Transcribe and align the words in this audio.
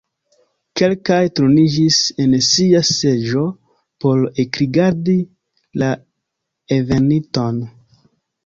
Kelkaj 0.79 1.19
turniĝis 1.39 1.99
en 2.25 2.33
sia 2.47 2.81
seĝo 2.91 3.43
por 4.05 4.25
ekrigardi 4.45 5.17
la 5.83 5.91
enveninton. 6.79 7.65